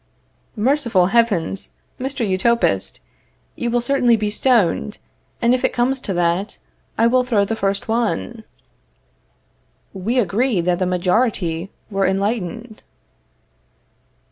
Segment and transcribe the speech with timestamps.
[0.55, 2.27] Merciful Heavens, Mr.
[2.27, 2.99] Utopist!
[3.55, 4.97] You will certainly be stoned,
[5.43, 6.57] and, if it comes to that,
[6.97, 8.43] I will throw the first one.
[9.93, 12.81] We agreed that the majority were enlightened.